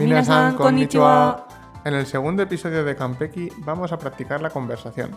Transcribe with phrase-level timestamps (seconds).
[0.00, 1.46] Minasan, konnichiwa.
[1.84, 5.10] En el segundo episodio de Kampeki vamos a practicar la conversación.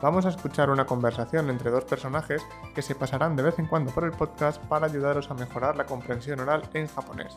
[0.00, 3.90] Vamos a escuchar una conversación entre dos personajes que se pasarán de vez en cuando
[3.90, 7.34] por el podcast para ayudaros a mejorar la comprensión oral en japonés.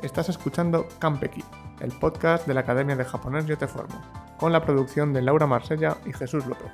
[0.00, 1.44] Estás escuchando Kampeki,
[1.80, 4.00] el podcast de la Academia de Japonés Yo Te Formo,
[4.38, 6.72] con la producción de Laura Marsella y Jesús López.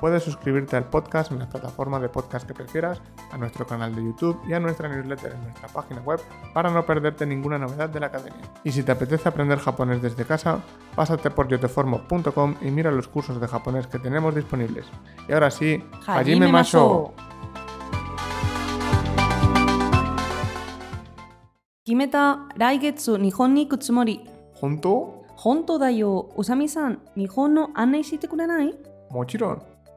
[0.00, 3.00] Puedes suscribirte al podcast en las plataformas de podcast que prefieras,
[3.32, 6.20] a nuestro canal de YouTube y a nuestra newsletter en nuestra página web
[6.54, 8.40] para no perderte ninguna novedad de la academia.
[8.62, 10.60] Y si te apetece aprender japonés desde casa,
[10.94, 14.86] pásate por yoteformo.com y mira los cursos de japonés que tenemos disponibles.
[15.28, 17.12] Y ahora sí, Hajime Masho.
[21.82, 24.22] Kimeta, Raigetsu, Nihon ni kutsumori.
[24.60, 25.22] ¿Honto?
[25.42, 26.28] Honto da yo.
[26.36, 28.04] Usami-san, Nihon no anei.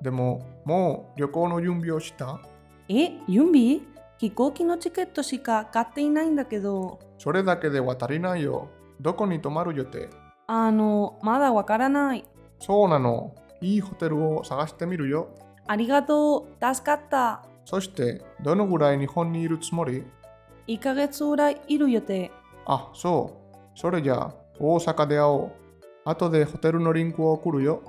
[0.02, 2.40] でも、もう旅行の準備をした？
[2.90, 3.82] え準備？
[4.18, 8.70] 飛行機のチケットしか買っていないんだけどそれだけでは足りないよ。
[9.00, 10.10] どこに泊まる予定？
[10.48, 12.26] あのまだわからない
[12.60, 13.36] そうなの。
[13.62, 15.30] いいホテルを探してみるよ。
[15.68, 20.04] ありがとう助かったそして、どのぐらい日本にいるつもり
[20.68, 22.32] ？1ヶ月ぐらいいる予定
[22.66, 23.80] あ、そう。
[23.80, 25.52] それじゃあ、大阪で会おう。
[26.04, 27.82] 後でホテルのリンクを送るよ。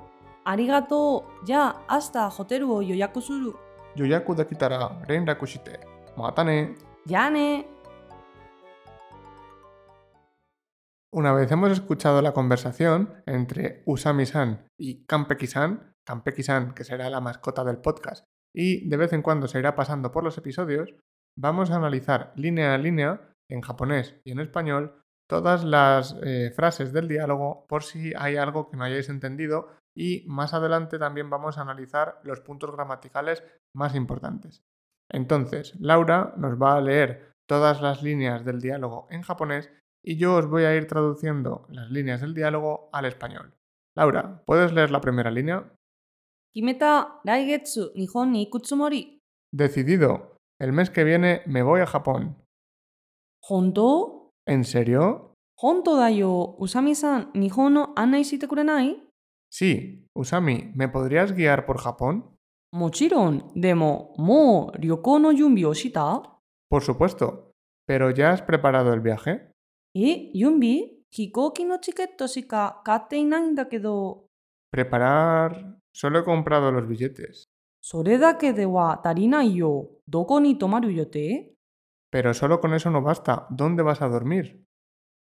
[0.45, 4.47] arigato, ya, hasta hotel o yoyaku de
[5.07, 5.81] renraku shite.
[6.17, 6.45] Mata
[11.15, 17.65] Una vez hemos escuchado la conversación entre Usami-san y Kanpeki-san, Kanpeki-san que será la mascota
[17.65, 20.95] del podcast y de vez en cuando se irá pasando por los episodios,
[21.37, 25.02] vamos a analizar línea a línea, en japonés y en español,
[25.33, 30.27] todas las eh, frases del diálogo por si hay algo que no hayáis entendido y
[30.27, 33.43] más adelante también vamos a analizar los puntos gramaticales
[33.75, 34.63] más importantes.
[35.11, 39.73] Entonces, Laura nos va a leer todas las líneas del diálogo en japonés
[40.05, 43.55] y yo os voy a ir traduciendo las líneas del diálogo al español.
[43.97, 45.73] Laura, ¿puedes leer la primera línea?
[46.53, 48.51] Kimeta, Nihon ni
[49.51, 50.37] Decidido.
[50.61, 52.37] El mes que viene me voy a Japón.
[53.49, 54.22] ¿Hondo?
[54.47, 55.35] ¿En serio?
[55.61, 59.09] ¿Honto da yo, Usami-san, Nihono anai shite kurenai?
[59.51, 62.35] Sí, Usami, ¿me podrías guiar por Japón?
[62.75, 66.23] Mochiron, demo, mo, ryoko no yumbi o shita?
[66.69, 67.53] Por supuesto,
[67.87, 69.53] pero ¿ya has preparado el viaje?
[69.95, 71.05] ¿Eh, yumbi?
[71.15, 74.27] Hikoki no chiqueto shika katte nai da kedo.
[74.71, 75.79] Preparar.
[75.95, 77.45] Solo he comprado los billetes.
[77.83, 80.01] Sore da ke de wa tarinai yo.
[80.09, 81.53] Doko ni tomaru yote?
[82.13, 83.47] Pero solo con eso no basta.
[83.49, 84.67] ¿Dónde vas a dormir?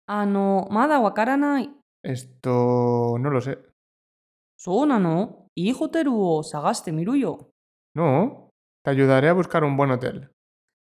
[0.07, 1.73] Ah, no, mada wakaranai.
[2.03, 3.57] Esto no lo sé.
[4.59, 7.51] Sona no, y hotel o sagaste miruyo.
[7.95, 8.49] No,
[8.83, 10.29] te ayudaré a buscar un buen hotel.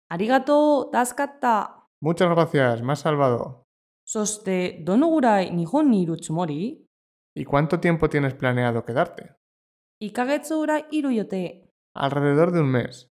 [0.09, 1.87] Arigato, taskatta.
[2.01, 3.63] Muchas gracias, me has salvado.
[4.07, 6.85] Soste, dono gurai nihon ni iru tsumori?
[7.35, 9.35] ¿Y cuánto tiempo tienes planeado quedarte?
[10.01, 11.69] Ikagetsu gurai iru yote.
[11.95, 13.10] Alrededor de un mes.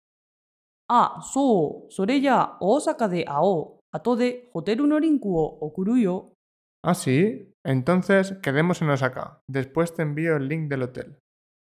[0.88, 6.30] あそうそれじゃあ大阪で会おう後でホテルのリンクを送るよ
[6.86, 7.50] ¿Ah, sí?
[7.64, 9.40] Entonces, quedemos en Osaka.
[9.48, 11.16] Después te envío el link del hotel.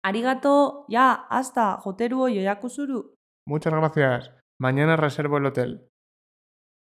[0.04, 3.04] ありがとうじゃあ明日ホテルを予約する
[3.46, 4.32] Muchas gracias.
[4.60, 5.80] Mañana reservo el hotel.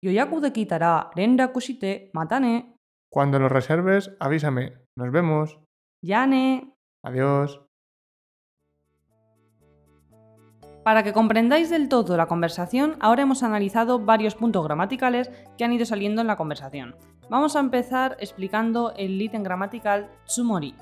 [0.02, 2.70] 予約できたら連絡してまたね
[3.14, 4.72] Cuando lo reserves, avísame.
[4.98, 5.58] Nos vemos.
[6.02, 6.64] じゃあね
[7.06, 7.60] Adiós.
[10.89, 15.75] Para que comprendáis del todo la conversación, ahora hemos analizado varios puntos gramaticales que han
[15.75, 16.97] ido saliendo en la conversación.
[17.29, 20.75] Vamos a empezar explicando el ítem gramatical tsumori.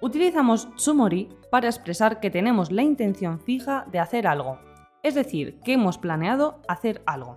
[0.00, 4.60] Utilizamos tsumori para expresar que tenemos la intención fija de hacer algo,
[5.02, 7.36] es decir, que hemos planeado hacer algo.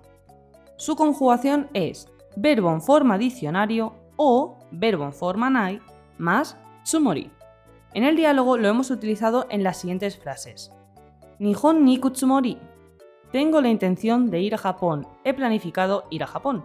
[0.76, 5.82] Su conjugación es verbo en forma diccionario o verbo en forma nai
[6.20, 7.32] más tsumori.
[7.96, 10.72] En el diálogo lo hemos utilizado en las siguientes frases.
[11.44, 12.58] Nihon ni kutsumori.
[13.34, 15.06] Tengo la intención de ir a Japón.
[15.26, 16.64] He planificado ir a Japón.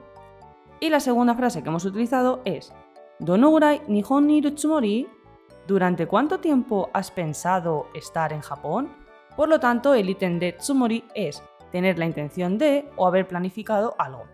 [0.79, 2.73] Y la segunda frase que hemos utilizado es
[3.19, 5.09] Donogurai Nihon ni iru tsumori.
[5.67, 8.89] ¿Durante cuánto tiempo has pensado estar en Japón?
[9.37, 11.43] Por lo tanto, el ítem de tsumori es
[11.73, 14.27] tener la intención de o haber planificado algo.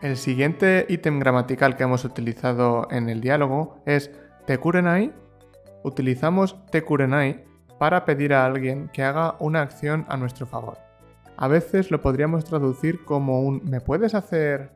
[0.00, 4.10] El siguiente ítem gramatical que hemos utilizado en el diálogo es
[4.46, 5.12] tekurenai.
[5.84, 7.44] Utilizamos tekurenai
[7.78, 10.78] para pedir a alguien que haga una acción a nuestro favor.
[11.36, 14.70] A veces lo podríamos traducir como un ¿me puedes hacer?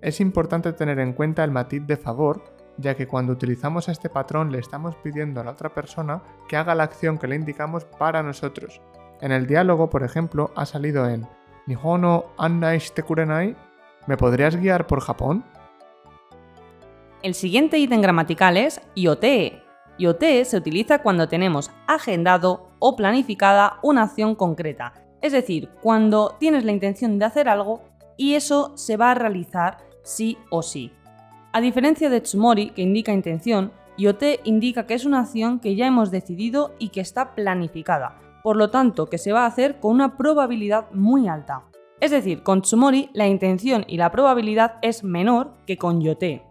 [0.00, 2.42] Es importante tener en cuenta el matiz de favor,
[2.78, 6.74] ya que cuando utilizamos este patrón le estamos pidiendo a la otra persona que haga
[6.74, 8.80] la acción que le indicamos para nosotros.
[9.20, 11.26] En el diálogo, por ejemplo, ha salido en
[11.66, 13.56] Nihono annai kurenai
[14.06, 15.44] ¿Me podrías guiar por Japón?
[17.22, 18.80] El siguiente ítem gramatical es
[19.98, 26.64] Yote se utiliza cuando tenemos agendado o planificada una acción concreta, es decir, cuando tienes
[26.64, 27.82] la intención de hacer algo
[28.16, 30.92] y eso se va a realizar sí o sí.
[31.52, 35.86] A diferencia de tsumori, que indica intención, yote indica que es una acción que ya
[35.86, 39.92] hemos decidido y que está planificada, por lo tanto que se va a hacer con
[39.92, 41.64] una probabilidad muy alta.
[42.00, 46.42] Es decir, con tsumori la intención y la probabilidad es menor que con yote,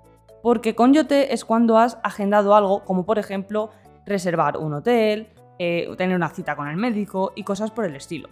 [0.47, 3.69] porque con yote es cuando has agendado algo, como por ejemplo
[4.05, 5.27] reservar un hotel,
[5.59, 8.29] eh, tener una cita con el médico y cosas por el estilo.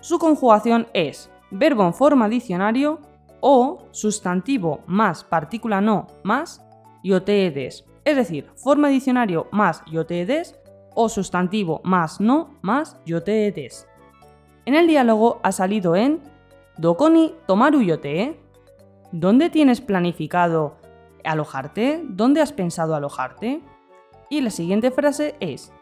[0.00, 3.00] Su conjugación es verbo en forma diccionario
[3.40, 6.64] o sustantivo más partícula no más
[7.04, 7.84] yoteedes.
[8.06, 10.58] Es decir, forma diccionario más yoteedes
[10.94, 13.86] o sustantivo más no más yoteedes.
[14.64, 16.18] En el diálogo ha salido en
[16.78, 18.40] Dokoni tomaru yote.
[19.12, 20.80] ¿Dónde tienes planificado
[21.24, 22.02] alojarte?
[22.04, 23.60] ¿Dónde has pensado alojarte?
[24.30, 25.72] Y la siguiente frase es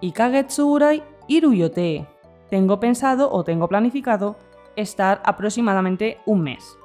[0.00, 2.06] Ikagetsu urai iru yote.
[2.48, 4.36] Tengo pensado o tengo planificado
[4.76, 6.76] estar aproximadamente un mes.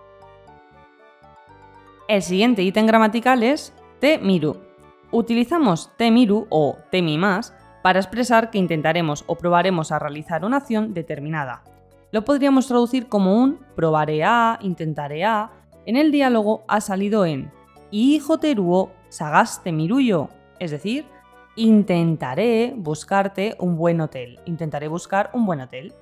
[2.07, 4.57] El siguiente ítem gramatical es te miru.
[5.11, 10.57] Utilizamos te miru o te más para expresar que intentaremos o probaremos a realizar una
[10.57, 11.63] acción determinada.
[12.11, 15.51] Lo podríamos traducir como un probaré a, intentaré a.
[15.85, 17.51] En el diálogo ha salido en
[17.95, 21.05] hijo teruo sagaste miruyo, es decir,
[21.55, 24.39] intentaré buscarte un buen hotel.
[24.45, 25.93] Intentaré buscar un buen hotel.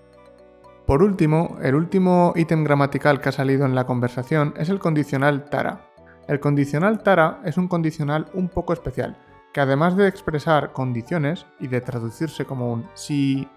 [0.86, 5.46] Por último, el último ítem gramatical que ha salido en la conversación es el condicional
[5.46, 5.90] tara.
[6.28, 9.18] El condicional tara es un condicional un poco especial,
[9.54, 13.48] que además de expresar condiciones y de traducirse como un si,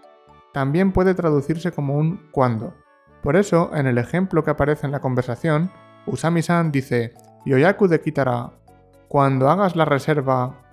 [0.53, 2.75] también puede traducirse como un cuando.
[3.23, 5.71] Por eso, en el ejemplo que aparece en la conversación,
[6.06, 7.15] Usami-san dice
[7.46, 8.50] Yoyaku de Kitara,
[9.08, 10.66] cuando hagas la reserva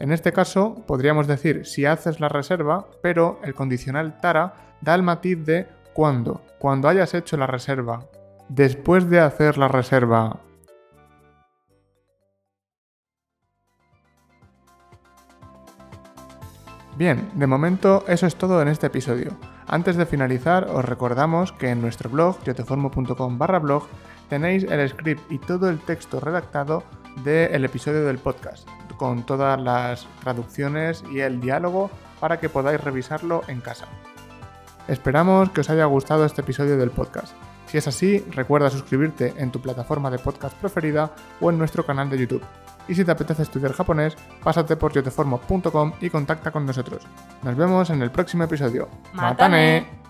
[0.00, 5.02] en este caso, podríamos decir si haces la reserva, pero el condicional tara da el
[5.02, 8.04] matiz de cuando, cuando hayas hecho la reserva,
[8.48, 10.40] después de hacer la reserva.
[16.96, 19.36] Bien, de momento eso es todo en este episodio.
[19.66, 23.84] Antes de finalizar, os recordamos que en nuestro blog, yoteformo.com barra blog,
[24.28, 26.82] tenéis el script y todo el texto redactado
[27.22, 31.90] del episodio del podcast con todas las traducciones y el diálogo
[32.20, 33.86] para que podáis revisarlo en casa.
[34.88, 37.34] Esperamos que os haya gustado este episodio del podcast.
[37.66, 41.10] Si es así, recuerda suscribirte en tu plataforma de podcast preferida
[41.40, 42.42] o en nuestro canal de YouTube.
[42.86, 47.02] Y si te apetece estudiar japonés, pásate por yoteformo.com y contacta con nosotros.
[47.42, 48.88] Nos vemos en el próximo episodio.
[49.14, 50.03] ¡Matane!